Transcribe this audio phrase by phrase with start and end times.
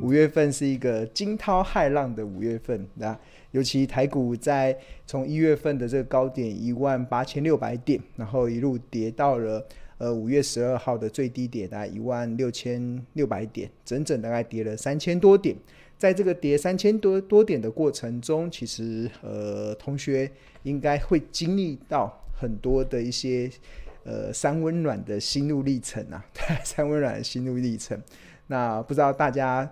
[0.00, 3.18] 五月份是一个惊涛骇浪的五月份，那
[3.52, 4.76] 尤其台股在
[5.06, 9.66] 从一月份的这个高点一万八千六百点，然后一路跌到了
[9.98, 15.56] 呃五月十二号的最低点大概一万六千六百点，整整大概跌了三千多点。
[16.00, 20.30] 在这个跌三千多多点的过程中，其实呃同学
[20.62, 23.50] 应该会经历到很多的一些
[24.04, 26.24] 呃三温暖的心路历程啊，
[26.64, 28.00] 三温暖的心路历程。
[28.46, 29.70] 那不知道大家。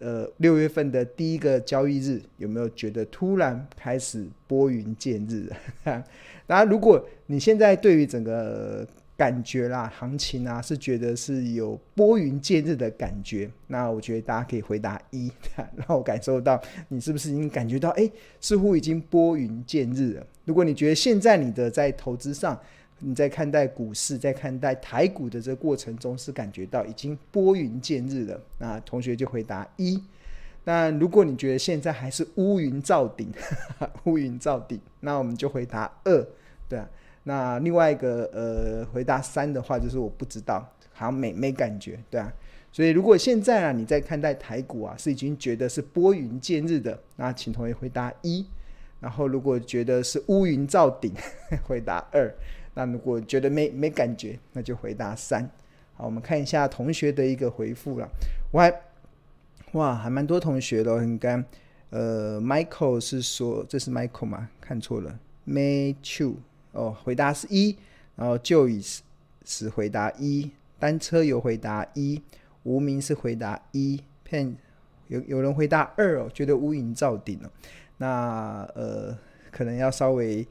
[0.00, 5.48] 呃，六月份的第一个交易日，有没有觉得突然开始拨云见日？
[5.84, 8.86] 当然，如果你现在对于整个
[9.16, 15.30] 感觉啦、行情啊，是觉得是有拨云见日的感觉，那我觉得大家可以回答一，
[15.76, 18.10] 让我感受到你是不是已经感觉到，哎，
[18.40, 20.26] 似乎已经拨云见日了。
[20.44, 22.58] 如果你觉得现在你的在投资上，
[22.98, 28.40] 你在看待股市，在看待台股的这个过程中，是感觉到已经拨云见日了。
[28.58, 30.02] 那同学就回答一。
[30.64, 33.30] 那如果你觉得现在还是乌云罩顶，
[34.04, 36.26] 乌云罩顶，那我们就回答二。
[36.68, 36.88] 对啊。
[37.24, 40.60] 那另外一个呃，回答三的话，就是我不知道，
[40.92, 42.32] 好像没没感觉，对啊。
[42.70, 48.46] 所以如果现在啊，你在看待台股啊，是已经觉得是拨云见日的，那请同学回答一。
[49.00, 51.12] 然后如果觉得是乌云罩顶，
[51.66, 52.32] 回答二。
[52.74, 55.48] 那如果觉得没没感觉，那就回答三。
[55.94, 58.08] 好，我们看一下同学的一个回复了。
[58.50, 58.72] 我还
[59.72, 61.44] 哇，还蛮多同学的，很干。
[61.90, 64.48] 呃，Michael 是说这是 Michael 吗？
[64.60, 66.34] 看错了，Matthew
[66.74, 67.74] 哦，回答是一。
[68.14, 68.98] 然后 Joyce
[69.46, 72.20] 是回答一，单车有回答一，
[72.64, 74.56] 无名是回答一，Pen
[75.08, 77.50] 有有人回答二哦，觉得乌云罩顶了。
[77.96, 79.16] 那呃，
[79.50, 80.46] 可能要稍微。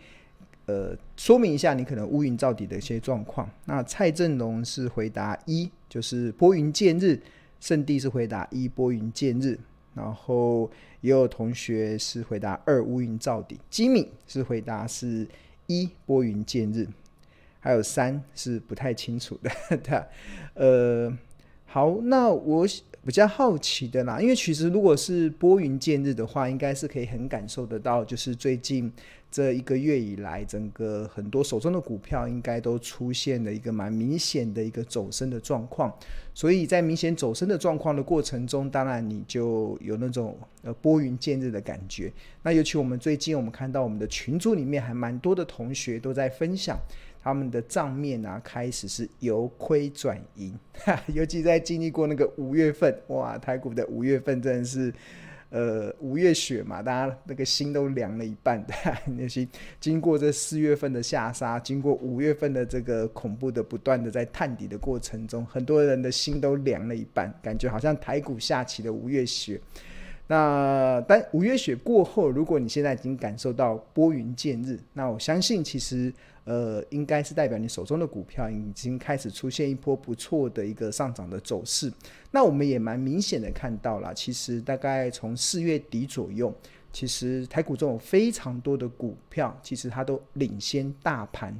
[0.65, 3.49] 呃，说明一下你可能乌云罩顶的一些状况。
[3.65, 7.17] 那蔡振龙是回答一，就是拨云见日；
[7.59, 9.59] 圣地是回答一，拨云见日。
[9.93, 13.59] 然后也有同学是回答二，乌云罩顶。
[13.69, 15.27] 吉米是回答是
[15.81, 16.87] 一，拨云见日。
[17.59, 19.49] 还有三是不太清楚的。
[19.77, 20.03] 对，
[20.55, 21.17] 呃，
[21.65, 22.67] 好，那我
[23.05, 28.91] 比较好奇的啦，因为其实如果是拨云见日的话，应该是可以很感受得到，就是最近。
[29.33, 35.91] 这一个月以来，整个很多手中的股票应该都出现了一个蛮明显的一个走升的状况，
[36.35, 42.13] 所以在明显走升的状况的过程中，当然你就有那种呃拨云见日的感觉。
[42.43, 46.77] 那尤其我们最近我们看到我们的群组里面还蛮多的同学都在分享
[47.23, 50.55] 他们的账面啊，开始是由亏转盈，
[51.11, 54.93] 尤其在经历过那个五月份，哇，台股的五月份真的是。
[55.53, 58.73] 呃，五月雪嘛，大家那个心都凉了一半的。
[59.15, 59.47] 那些
[59.79, 69.61] 经过这四月份的下杀，经过五月份的这个恐怖的不断的在探底的过程中，很多人的心都凉了一半，感觉好像台股下起了五月雪。
[70.25, 76.11] 那但五月雪过后，如果你现在已经感受到拨云见日，那我相信其实。
[76.45, 81.91] 呃，应该是代表你手中的股票已经开始出现一波不错的一个上涨的走势。
[82.31, 86.53] 那我们也蛮明显的看到了，其实大概从四月底左右，
[86.91, 91.57] 其实台股中有非常多的股票，其实它都领先大盘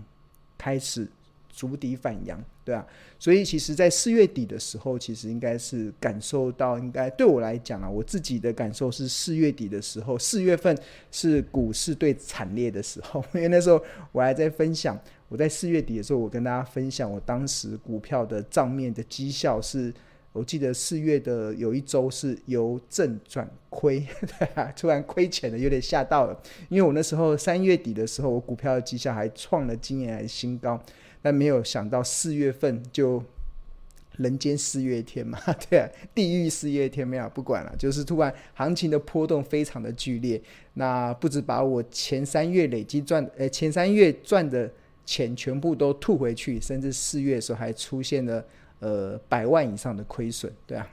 [0.57, 1.07] 开始。
[1.53, 2.83] 足底反扬，对啊，
[3.19, 10.75] 所以其实，在四月底的时候，其实应该是感受到，应该对我来讲啊，我自己的感受是四月底的时候，四月份
[11.11, 13.79] 是股市最惨烈的时候， 因为那时候
[14.11, 14.99] 我还在分享，
[15.29, 19.93] 我在四月底的时候，我跟大家分享我当时股票的账面的绩效是，
[20.31, 24.03] 我记得四月的有一周是由正转亏，
[24.75, 30.83] 突然亏钱了，有点吓到了，因为我那时候三月底的时候，我股票的绩效还创了今年来新高。
[31.23, 33.23] 但没有想到四月份就
[34.17, 40.39] 人间四月天嘛， 对啊，地狱四月天没有不管了，就是突然行情的波动非常的剧烈，
[40.75, 44.69] 那不止把我前三月累积赚，呃，前三月赚的
[45.03, 48.45] 钱全部都吐回去，甚至四月的时候还出现了
[48.81, 50.87] 呃百万以上的亏损，对啊，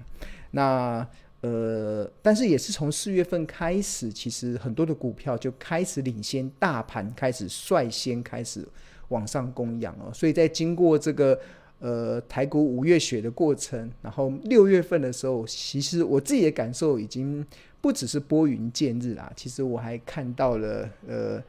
[0.52, 1.06] 那
[1.43, 8.66] 呃，但是也是从四月份开始，其实很多的股票就开始领先大盘，开始率先开始。
[9.10, 11.38] 往上供养哦，所以在经过这个
[11.78, 17.46] 呃台股五月雪的过程，然后六月份的时候，其实我自己的感受已经
[17.80, 21.42] 不只是拨云见日啦，其实我还看到了呃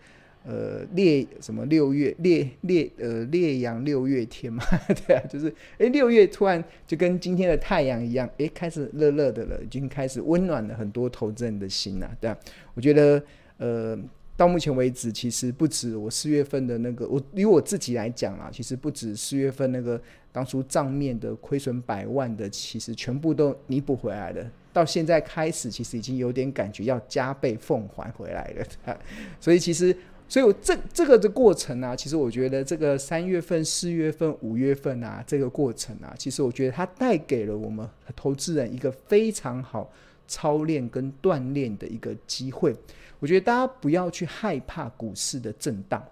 [0.45, 4.63] 呃烈什么六月烈烈呃烈阳六月天嘛，
[5.07, 12.37] 对啊，就是哎六月突然就跟今天的太阳一样，哎开始热热的了，已经开始温暖了很多投资人的心了，对啊，
[12.73, 13.23] 我觉得
[13.57, 13.97] 呃。
[14.41, 20.01] 到目前为止，其实不止我四月份的那个，我以我自己来讲啊，其实不止四月份那个
[20.31, 24.43] 当初账面的亏损百万的，其实全部都弥补回来了。
[24.73, 28.97] 到现在开始，其实已经有点感觉要加倍奉还回来了。
[29.39, 29.95] 所以其实，
[30.27, 39.93] 所以我这这个的过程啊，其实我觉得这个三月份、四月份、五月份啊，这个过程啊，其实我觉得它带给了我们投资人一个非常好
[40.27, 42.75] 操练跟锻炼的一个机会。
[43.21, 46.03] 我觉得大家不要去害怕股市的震荡，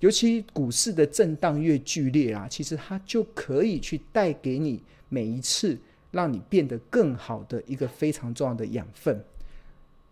[0.00, 5.78] 尤其股市的震荡越剧烈啊，其实它就可以去带给你每一次
[6.10, 9.16] 让你变得更好的一个非常重要的养分。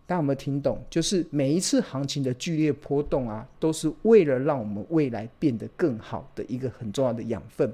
[0.07, 0.81] 大家有没有听懂？
[0.89, 7.69] 就是每一次行情的剧烈波动啊，都是为了让我们未来变得更好的一个很重要的养分。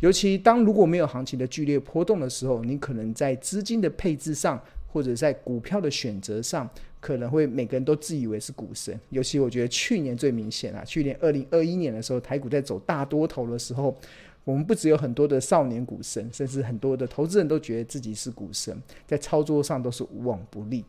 [0.00, 6.68] 尤其当如果没有行情的剧烈波动的时候，你可能在资金的配置上，或者在股票的选择上。
[7.00, 10.84] 可能会每个人都自以为是股神，尤其我觉得去年最明显啊。
[10.84, 13.96] 去年二零二一年的时候，台股在走大多头的时候，
[14.44, 20.84] 我们不只有很多的少年股神，甚至很多的投资人都觉得自己是股神，在操作上都是无往不利，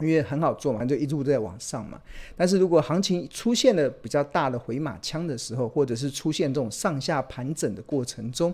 [0.00, 2.00] 因为很好做嘛，就一路在往上嘛。
[2.36, 8.52] 但是如果行情出现了比较大的回马枪的时候，或者是出现这种上下盘整的过程中，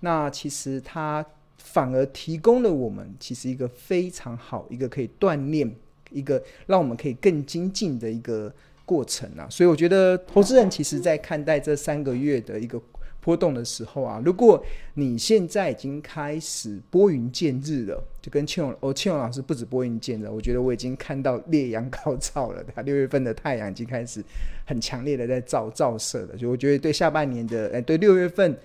[0.00, 1.24] 那其实它
[1.56, 5.72] 反而提供了我们其实一个非常好一个可以锻炼。
[6.12, 8.52] 一个让我们可以更精进的一个
[8.84, 12.80] 过程啊，所以我觉得投资人其实在看待这三个月的一个
[13.20, 14.62] 波动的时候啊，如果
[14.94, 24.22] 你现在已经开始拨云见日了，就跟庆荣哦，庆荣老师不止拨云见日，我觉得我已经看到烈阳高照了，他六月份的太阳已经开始
[24.66, 28.58] 很强烈的在照照射了，就我觉得对下半年的哎，对六月份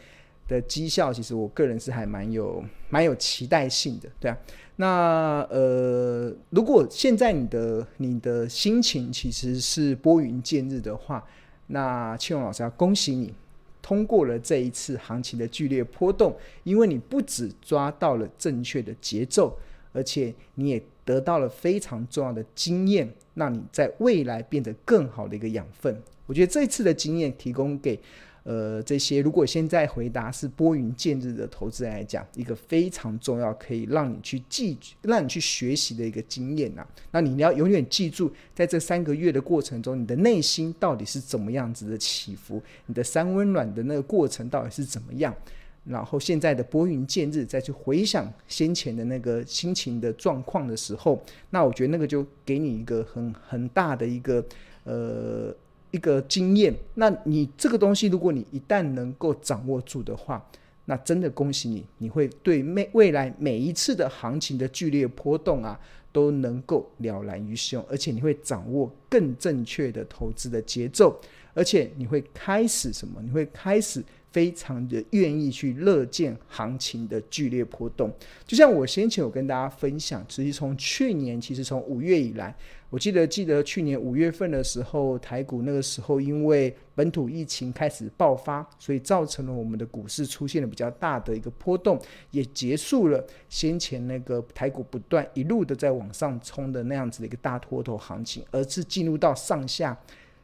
[0.47, 4.37] 的绩效，其实我个人是还蛮有蛮有期待性的，对啊。
[4.79, 11.23] 那呃，如果现在你的你的心情其实是拨云见日的话，
[11.65, 13.33] 那庆荣老师要恭喜你，
[13.81, 19.57] 通过了这一次行情的剧烈波动，因为你不只抓到了正确的节奏，
[19.93, 25.99] 而且你也得到了非常重要的经验，让你在未来变得更好的一个养分。
[26.27, 27.99] 我觉得这次的经验提供给。
[28.49, 36.87] 呃，这些如果现在回答是拨云见日的投资人来讲，一个非常重要，可以让你去记、让你去学习的一个经验呐、啊。
[37.11, 45.35] 那你要永远记住，在这三个月的过程中，你的内心到底是怎么样子的起伏，你的三温暖的那个过程到底是怎么样？
[45.83, 54.41] 然后现在的拨云见日，再去回想先前的那个心情的状况的时候，那我觉得那个就给你一个很很大的一个
[54.85, 55.53] 呃。
[55.91, 60.45] 一个经验，那你这个东西，如果你一旦能够掌握住的话，
[60.85, 65.79] 那真的恭喜你，你会对未未来每一次的行情的剧烈波动啊，
[66.11, 71.19] 都能够了然于胸，而且你会掌握更正确的投资的节奏，
[71.53, 73.21] 而且你会开始什么？
[73.21, 74.03] 你会开始。
[74.31, 78.11] 非常的愿意去乐见行情的剧烈波动，
[78.45, 82.55] 就像我先前有跟大家分享，其实从去年，其实从五月以来，
[82.89, 91.99] 我记得记得去年五月份的时候，台股那个时候因为本土疫情开始爆发，所以造成了我们的股市出现了比较大的一个波动，
[92.31, 99.97] 也结束了先前那个台股不断一路的在往上冲的那样子的一个大多头行情，而是进入到上下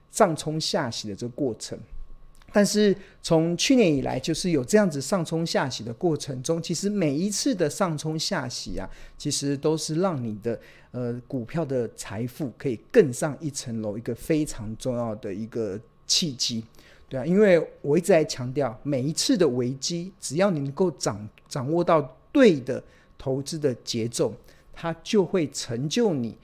[0.09, 1.77] 上冲下洗的这个过程。
[2.55, 10.59] 但是从去年以来，就是有这样子上冲下洗的过程中，其实每一次的上冲下洗啊，其实都是让你的
[10.91, 16.63] 呃股票的财富可以更上一层楼，一个非常重要的一个契机，
[17.09, 22.83] 对啊，因为我一直在强调，每一次的危机，只要你能够掌掌握到对的
[23.17, 24.31] 投资的节奏，
[24.71, 26.37] 它就会成就你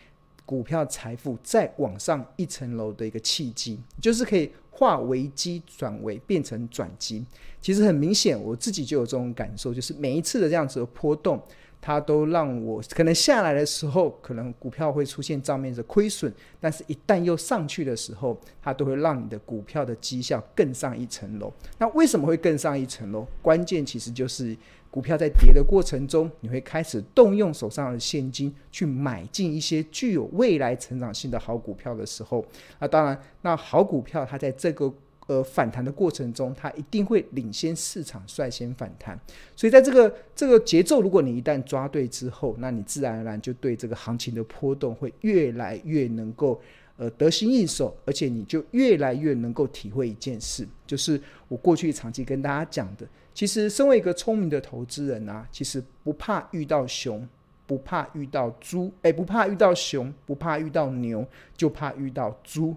[0.44, 4.52] 股票财富再往上一层楼的一个契机，就是可以。
[4.80, 7.22] 化危机转为变成转机，
[7.60, 11.38] 其实很明显，我自己就有这种感受，就是每一次的这样子的波动，
[11.82, 21.52] 它都让我可能下来的时候，可能股票会出现账面的亏损，但是一旦又上去的时候，它都会让你的股票的绩效更上一层楼。
[21.78, 23.26] 那为什么会更上一层楼？
[23.42, 24.56] 关键其实就是。
[24.92, 32.44] 股票在跌的过程中，你会开始动用手上的现金去买进一些具有未来成长性的好股票的时候，
[32.80, 34.92] 那当然，那好股票它在这个
[35.30, 39.18] 呃反弹的过程中，它一定会领先市场率先反弹。
[39.56, 46.60] 所以在这个这个节奏，如果你一旦抓对之后，那你自然而然就对这个行情的波动会越来越能够。
[47.02, 51.18] 呃，得心应手，而且你就越来越能够体会一件事，就是
[51.48, 57.26] 我过去长期跟大家讲的，其实身为一个聪明的投资人啊，其实不怕遇到熊，
[57.66, 62.76] 不怕遇到猪，诶，不怕遇到熊，不怕遇到牛，就怕遇到猪。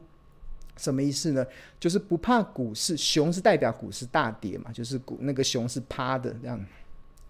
[0.77, 1.45] 什么意思呢？
[1.79, 6.65] 就是不怕股市，熊是代表股市大跌嘛，就是股那个熊是趴的这样。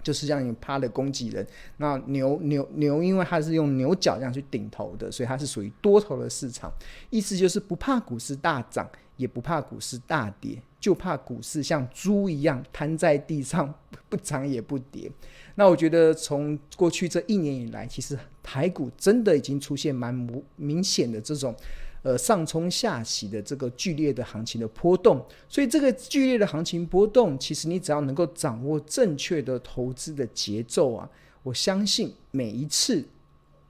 [0.03, 1.47] 就是让你趴的攻击人，
[1.77, 6.73] 那牛牛牛，因为它是用牛角这样去顶头的，所以它是属于多头的市场。
[7.09, 13.73] 意思就是不怕股市大涨，也不怕股市大跌，就怕股市像猪一样瘫在地上，
[14.11, 15.09] 不涨也不跌。
[15.55, 20.13] 那我觉得从过去这一年以来，其实台股真的已经出现蛮
[20.57, 21.55] 明显的这种。
[22.03, 31.09] 呃，上冲下洗的这个剧烈的行情的波动，所以这个剧烈的行情波动，其实你只要能够掌握正确的投资的节奏啊，
[31.43, 33.05] 我相信每一次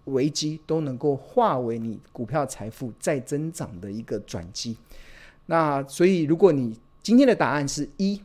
[0.07, 4.77] 危机都能够化为你股票财富再增长的一个转机。
[5.47, 8.21] 那所以，如果你今天的答案是一。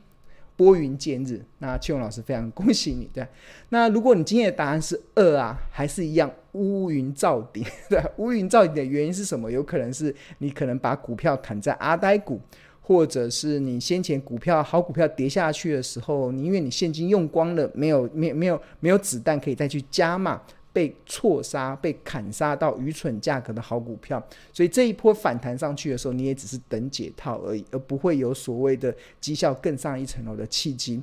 [0.57, 3.25] 拨云见日，那庆荣老师非常恭喜你，对。
[3.69, 8.03] 那如果你今天的答案是二啊，还是一样乌云罩顶， 对。
[8.17, 9.49] 乌云罩顶的原因是什么？
[9.51, 12.41] 有可能是你可能把股票砍在阿呆股，
[12.81, 20.41] 或者是你先前股票好股票跌下去的时候，你因为你现金用光了，没有没有没有没有子弹可以再去加码。
[20.73, 24.21] 被错杀、被砍杀到愚蠢价格的好股票，
[24.53, 31.01] 所以这一波反弹上去的时候，你也只是等解套而已，而不会有所谓的绩效更上一层楼的契机。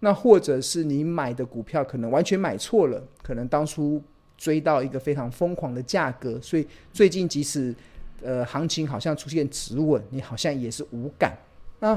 [0.00, 4.02] 那或者是你买的股票可能完全买错了，可能当初
[4.36, 7.72] 追到一个非常疯狂的价格，所以最近即使
[8.20, 11.38] 呃行情好像出现止稳，你好像也是无感。
[11.78, 11.96] 那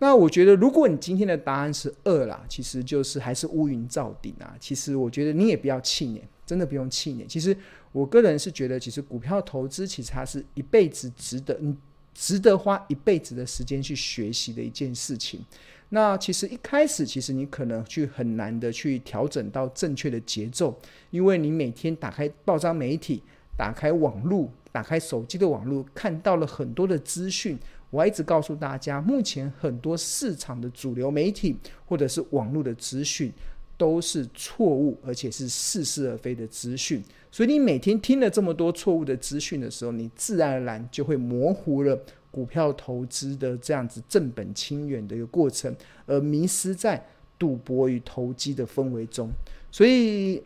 [0.00, 4.54] 那我觉得，如果你今天的答案是二啦，其实就是还是乌云罩顶啊。
[4.60, 6.22] 其实我觉得你也不要气馁。
[6.48, 7.26] 真的不用气馁。
[7.26, 7.54] 其实
[7.92, 11.76] 我个人是觉得，其实股票投资其实它是一辈子值得，你
[12.14, 15.44] 值得花一辈子的时间去学习的一件事情。
[15.90, 20.74] 那其实一开始，其实你可能去很难的去调整到正确的节奏，
[21.10, 23.22] 因为你每天打开报章媒体、
[23.56, 27.58] 打开网络、打开手机的网络，看到了很多的资讯。
[27.90, 33.32] 我一直告诉大家，目前很多市场的主流媒体或者是网络的资讯。
[33.78, 37.02] 都是错误，而且是似是而非的资讯。
[37.30, 41.98] 所以你每天听了这么多错误的资讯的时候，你自然而然就会模糊了
[42.30, 45.74] 股票投资的这样子正本清源的一个过程，
[46.06, 47.02] 而迷失在
[47.38, 49.30] 赌博与投机的氛围中。
[49.70, 50.42] 所以，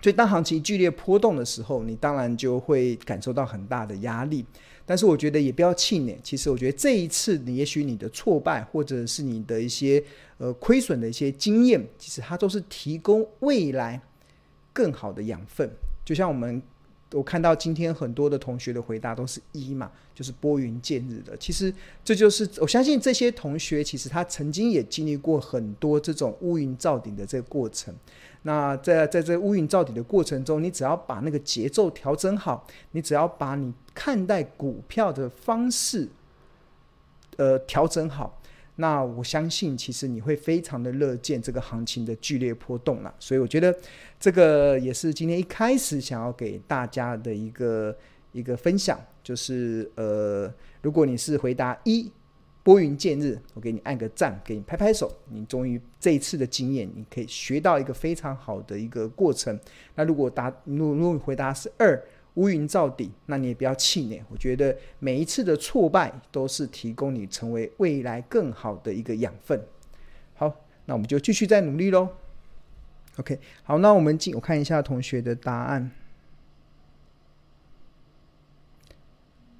[0.00, 4.44] 所以当行情剧烈波动的时候，你当然就会感受到很大的压力。
[4.84, 6.18] 但是我觉得也不要气馁。
[6.22, 10.02] 其实我觉得这一次，你也许你的挫败，或者是你的一些
[10.38, 14.00] 呃亏损的一些经验，其实它都是提供未来
[14.72, 15.70] 更好的养分。
[16.04, 16.60] 就像我们
[17.12, 21.36] 我看到今天很多的同学的回答都是一嘛，就是拨云见日的。
[21.36, 21.72] 其实
[22.04, 27.94] 这就是我相信这些同学，其实他曾经也经历过很多这种乌云罩顶的这个过程。
[28.44, 36.08] 那在在这乌云罩底的过程中，你只要把那个节奏调整好，你只要把你看待股票的方式，
[37.36, 38.40] 呃，调整好，
[38.76, 43.14] 那我相信其实你会非常的乐见这个行情的剧烈波动了。
[43.18, 43.72] 所以我觉得
[44.18, 47.96] 这个也是今天一开始想要给大家的一个
[48.32, 52.10] 一个分享，就是呃，如果你是回答一。
[52.64, 55.12] 拨云见日，我给你按个赞，给你拍拍手。
[55.28, 59.58] 你终于这一次的经验，你可以学到一个非常好的一个过程。
[59.96, 62.00] 那如果答，如果如果回答是二，
[62.34, 64.22] 乌云罩顶，那你也不要气馁。
[64.30, 69.60] 我觉得每一次的挫败都是提供你成为未来更好的一个养分。
[70.34, 70.54] 好，
[70.86, 72.08] 那我们就继续再努力喽。
[73.16, 75.90] OK，好，那我们进，我看一下同学的答案。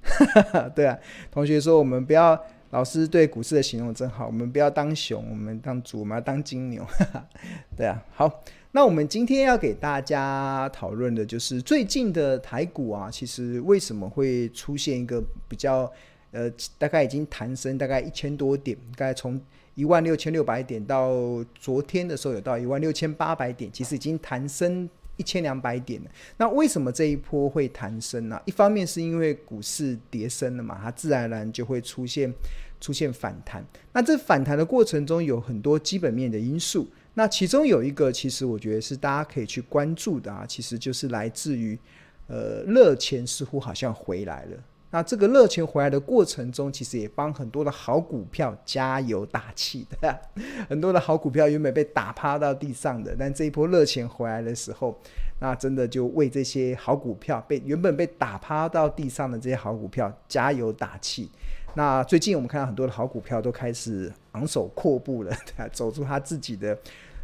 [0.03, 0.97] 哈哈，对啊，
[1.33, 2.41] 同学说我们不要。
[2.73, 6.83] 老师对股市的形容真好，我们不要当熊，我们当猪，我们要当金牛。
[7.77, 15.91] 对啊，好，那我们今天要给大家讨论的就是最近的台股啊，其实为什么会出现一个比较
[16.31, 19.39] 呃，大概已经弹升大概一千多点，大概从
[19.75, 21.13] 一万六千六百点到
[21.55, 24.89] 昨天的时候有到一万六千八百点，其实已经弹升。
[25.17, 26.01] 一千两百点，
[26.37, 28.41] 那为什么这一波会弹升呢？
[28.45, 32.33] 一方面是因为股市跌升了嘛，它自然而然就会出现
[32.81, 33.65] 出现反弹。
[33.93, 41.79] 那这反弹的过程中有很多基本面的因素，那其中有一个其实我觉得是大家可以去关注的啊，其实就是来自于
[42.27, 44.57] 呃热钱似乎好像回来了。
[44.93, 50.21] 那这个热钱回来的过程中，其实也帮很多的好股票加油打气的。
[50.69, 54.95] 很多的好股票原本被打趴到地上的，但这一波热钱回来的时候，
[55.41, 61.31] 那真的就为这些好股票被原本被打趴到地上的这些好股票加油打气。
[61.75, 65.35] 那最近我们看到很多的好股票都开始昂首阔步了，
[65.73, 66.77] 走出他自己的，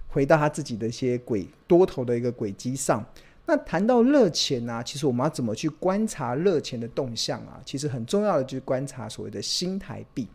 [0.09, 3.05] 回到他自己的一些轨多头的一个轨迹上。
[3.51, 7.59] 那谈到热钱呢，其实我们要怎么去观察热钱的动向啊？
[7.65, 10.29] 其实很重要的就是观察所谓的新台币。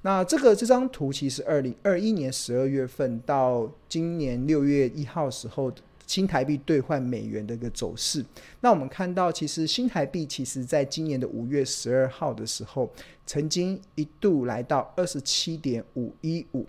[0.00, 5.70] 那这个这张图其实二零二一年十二月份到今年六月一号时候，
[6.06, 8.24] 新台币兑换美元的一个走势。
[8.62, 12.90] 那我们看到，其实新台币其实在今年的五月十二号的时候，
[13.26, 16.66] 曾经一度来到二十七点五一五，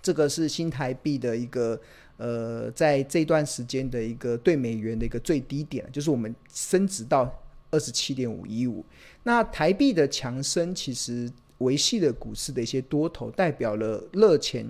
[0.00, 1.78] 这个是新台币的一个。
[2.22, 7.28] 呃，在这段时间的一个兑美元的一个最低点，就是我们升值到
[7.72, 8.84] 二十七点五一五。
[9.24, 14.64] 那台币的强升，其实维系了股市的一些多头，代表了热钱，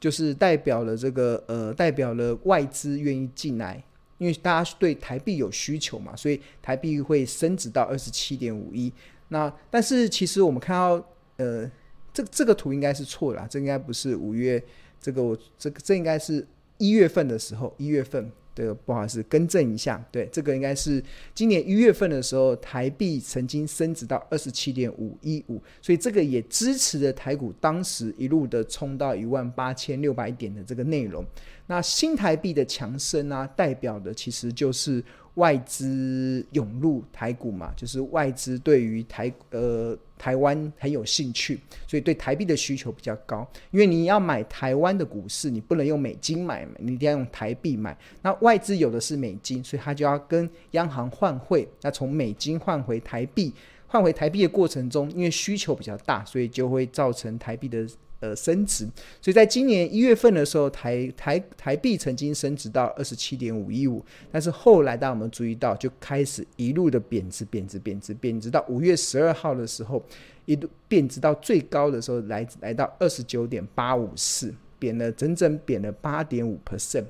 [0.00, 3.84] 就是代表了这个呃，代表了外资愿意进来，
[4.16, 8.90] 因为大家对台币有需求嘛，所以台币会升值到二十七点五一。
[9.28, 11.06] 那但是其实我们看到，
[11.36, 11.70] 呃，
[12.14, 14.64] 这这个图应该是错了，这应该不是五月，
[14.98, 16.46] 这个我这个这应该是。
[16.78, 21.02] 一月份的时候，一月份，对，不好意思，更正一下，对，这个应该是
[21.34, 31.24] 今年一月份的时候，台币曾经升值到二十七点五一五，所以这个也支持了台股当时一路的冲到一万八千六百点的这个内容。
[31.66, 35.02] 那新台币的强升啊，代表的其实就是。
[35.34, 43.46] 外资涌入台股嘛，就是外资对于台呃台湾很有兴趣，所以对台币的需求比较高。
[43.70, 47.96] 因为你要买台湾的股市，你不能用美金买嘛，你一定要用台币买。
[48.22, 53.52] 那外资有的是美金，所以他就要跟央行换汇，那从美金换回台币，
[53.86, 57.86] 换回台币的过程中，因为需求比较大，所以就会造成台币的。
[58.24, 58.88] 呃，升值，
[59.20, 64.02] 所以在今年一月份的时候，台台台币曾经升值到二十七点五一五，
[64.32, 70.02] 但是后来，当我们注意到，就开始一路的贬值，贬值，贬值，贬值，到五月十二号的时候，
[70.46, 77.04] 一度贬值到最高的时候，来来到二十九点八五四，贬了整整贬了八点五 percent。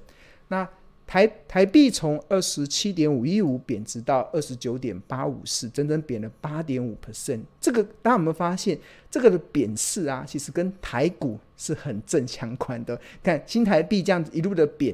[0.49, 0.68] 那
[1.14, 7.40] 台台币从二十七点五一五贬值到二十九点八五四，整整贬了八点五 percent。
[7.61, 8.76] 这个大家有没有发现，
[9.09, 13.00] 这个的贬势啊，其实跟台股是很正相关的。
[13.22, 14.92] 看新台币这样子一路的贬，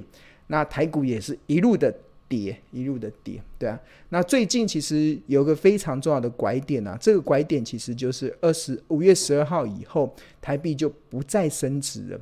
[0.48, 1.90] 那台股也是一路的
[2.28, 3.80] 跌，一路的跌，对啊。
[4.11, 12.20] 那最近其实有个非常重要的拐点啊，这个拐点其实就是二十五月十二号以后，台币就不再升值了，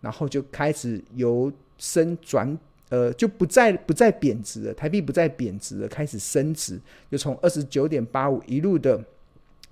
[0.00, 2.56] 然后就开始由升转。
[2.90, 6.78] 呃，就不再不再贬值了，台币不再贬值了，开始升值，
[7.10, 9.02] 就从二十九点八五一路的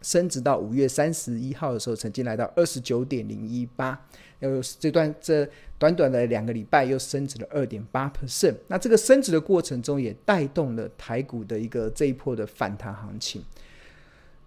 [0.00, 4.00] 升值到五月三十一号的时候，曾经来到二十九点零一八，
[4.38, 5.46] 又这段这
[5.78, 8.54] 短短的两个礼拜又升值了二点八 percent。
[8.68, 13.42] 那这个升值的过程中，也带动了台股的一个这一波的反弹行情。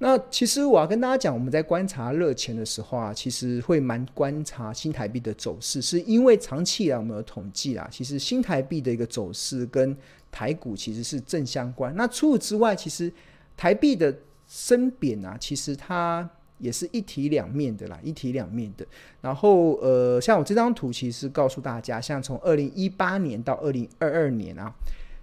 [0.03, 9.95] 那其实我要跟大家讲，我们在观察热钱的时候啊，其实会蛮观察新台币的走势，是因为长期以来我们有统计啊，其实新台币的一个走势跟
[10.31, 11.95] 台股其实是正相关。
[11.95, 13.13] 那除此之外，其实
[13.55, 14.11] 台币的
[14.47, 18.83] 升贬啊，其实它也是一体两面的啦，一体两面的。
[19.21, 24.73] 然后呃，像我这张图其实告诉大家，像从二零一八年到二零二二年啊。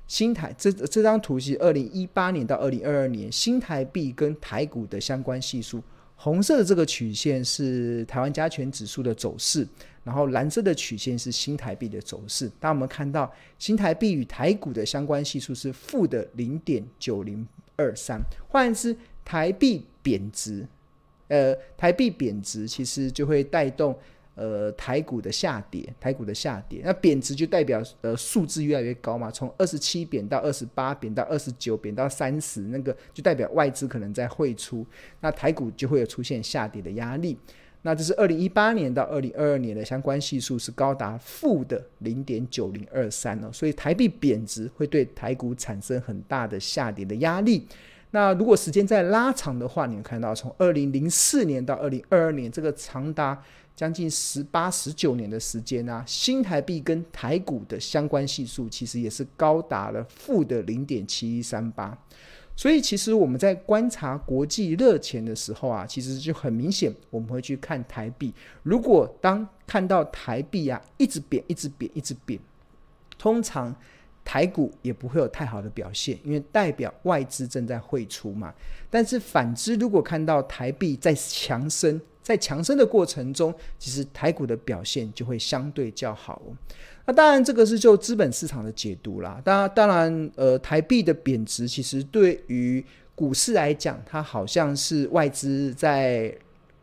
[0.08, 5.82] 新台这这张图是二零一八年到二零二二年新台币跟台股的相关系数，
[6.16, 9.68] 红色的这个曲线是台湾加权指数的走势，
[10.02, 12.50] 然后蓝色的曲线是新台币的走势。
[12.58, 18.18] 当我们看到新台币与台股的相关系数是负的零点九零二三，
[18.48, 20.66] 换言之，台币贬值，
[21.28, 23.94] 呃，台币贬值其实就会带动。
[24.40, 34.86] 呃，台股的下跌，台股的下跌，那贬值就代表呃数字越来越高嘛，从二十七贬到二十八，贬到二十九，贬到三十，那个就代表外资可能在汇出，
[35.20, 37.36] 那台股就会有出现下跌的压力。
[37.82, 47.66] 那这是二零一八年到二零二二年的相关系数是高达负的零点九零二三哦，所以台币贬值会对台股产生很大的下跌的压力。
[48.12, 53.42] 那如果时间再拉长的话，你会看到从二零零四年到二零二二年这个长达。
[53.78, 61.96] 将近十八、十九年的时间啊，新台币跟台股的相关系数其实也是高达了负的零点七一三八，
[62.56, 68.34] 所以其实我们在观察国际热钱的时候啊，其实就很明显，我们会去看台币。
[68.64, 72.40] 如果当看到台币啊一直贬、一直贬、一直贬，
[73.16, 73.72] 通常
[74.24, 78.52] 台股也不会有太好的表现，因为代表外资正在汇出嘛。
[78.90, 86.42] 但是反之，如果看到台币在强升，在强升的过程中，其实台股的表现就会相对较好。
[87.06, 89.40] 那当然，这个是就资本市场的解读啦。
[89.42, 96.36] 当然，当然，呃，台币的贬值其实对于股市来讲，它好像是外资在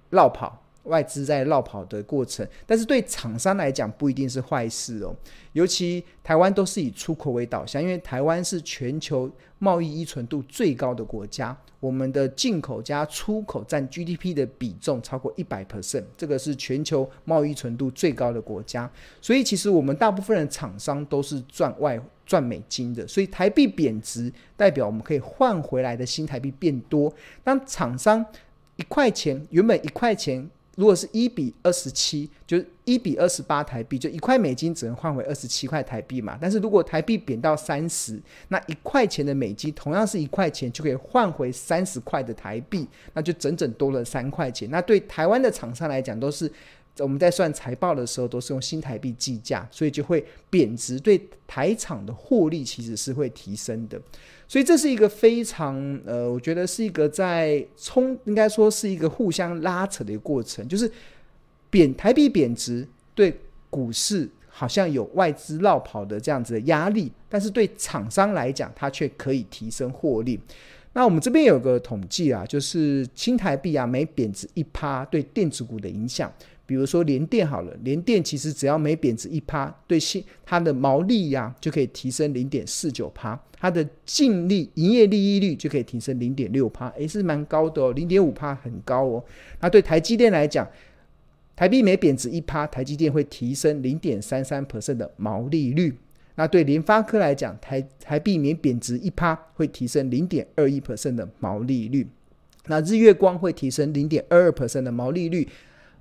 [0.10, 5.16] 绕跑，外资在绕跑的过程，但是对厂商来讲不一定是坏事哦。
[5.54, 11.56] 尤其台湾都是以出口为导向，因为台湾是全球贸易依存度最高的国家。
[11.80, 18.90] 我们的进口加出口占 GDP 的比重超过一百 percent，这个是全球贸易程度最高的国家。
[19.22, 27.14] 所以其实我们大部分的厂商都是赚外赚美金的，所以台币贬值代表我们可以换回来的新台币变多。
[27.44, 28.26] 当厂商
[28.78, 30.50] 一块钱原本一块钱。
[30.76, 36.38] 如果是一比二十七，就是一比二十八台币，就一块美金只能换回二十七块台币嘛。
[36.40, 44.70] 但是如果台币贬到三十，那一块钱的美金同样是一块钱，就可以换回三十块的台币，那就整整多了三块钱。
[44.70, 46.52] 那对台湾的厂商来讲，都是。
[47.00, 54.00] 我们在算财报的时候，都是用新台币计价，所以就会贬值，对台厂的获利其实是会提升的。
[54.48, 60.66] 所以这是一个非常呃，我觉得是一个在冲，应该说是一个互相拉扯的一个过程。
[60.68, 60.90] 就是
[61.70, 63.36] 贬台币贬值，对
[63.70, 70.40] 股市好像有外资绕跑的这样子的压力，但是对厂商来讲，它却可以提升获利。
[70.94, 76.32] 那我们这边有个统计啊，就是新台币啊每贬值一趴对电子股的影响。
[76.66, 89.24] 比如说联电好了，联电其实只要每贬值一趴，对新它的毛利呀、啊、就可以提升零点四九趴，它的净利营业利益率就可以提升零点六趴，诶，是蛮高的哦，零点五趴很高哦。
[89.62, 90.68] 那对台积电来讲，
[91.56, 95.96] 台币每贬值一趴，台积电会提升零点三三 percent 的毛利率。
[96.38, 102.08] 那对联发科来讲，台台币每贬值一趴，会提升零点二一 percent 的毛利率。
[102.68, 105.48] 那日月光会提升零点二二 percent 的毛利率。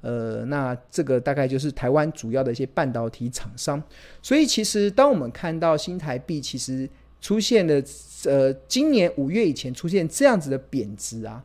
[0.04, 3.82] 呃，那这个大概就是台湾主要的一些半导体厂商。
[4.20, 6.86] 所以其实当我们看到新台币其实
[7.22, 7.82] 出现了，
[8.26, 11.42] 呃，今年五月以前出现这样子的贬值啊，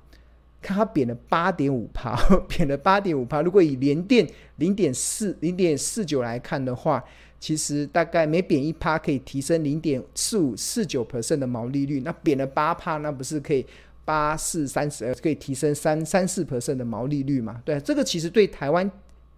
[0.62, 2.18] 看它贬了八点五趴，
[2.50, 3.42] 贬了八点五趴。
[3.42, 7.02] 如果以联电零点四零点四九来看的话，
[7.40, 12.02] 其实大概每贬一趴可以提升零点四五四九 percent 的毛利率。
[12.02, 13.66] 那贬了八趴，那不是可以？
[14.10, 17.62] 八四三十二可以提升三三四 percent 的毛利率嘛？
[17.64, 18.90] 对，这个其实对台湾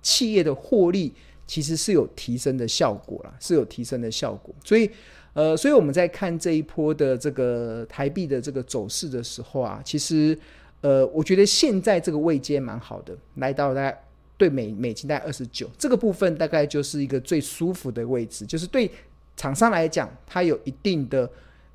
[0.02, 1.14] 企业的获利
[1.46, 4.56] 其实是有提升的效果啦，是有提升的效果。
[4.64, 4.90] 所以，
[5.34, 10.38] 呃，所以我们在看这一波的这个台币的这个走势的时候啊，其实，
[10.80, 14.02] 呃，我觉得现在这个位阶蛮好的，来到大概
[14.38, 18.90] 对美美金大概二十九，这个部分大概就是一个最舒服的位置，就是对
[19.36, 21.30] 厂商来讲，它有一定的。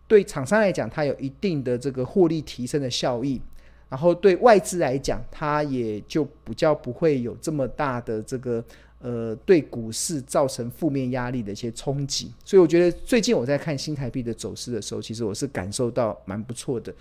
[0.08, 3.40] 对厂商来讲，它有一定的这个获利提升的效益，
[3.88, 8.64] 然后对外资来讲，它也就比较不会有这么大的这个
[9.00, 12.32] 呃对股市造成负面压力的一些冲击。
[12.44, 16.94] 所以我觉得最近我在看新台币的走势的时候，其实我是感受到蛮不错的。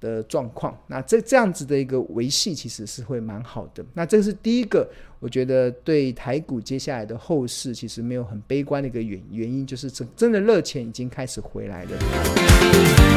[0.00, 3.84] 的状况，那这这样子的一个维系其实是会蛮好的。
[3.94, 4.88] 那这是第一个，
[5.20, 13.15] 我觉得对台股接下来的后市其实没有很悲观的一个原原因，就是真真的热钱已经开始回来了。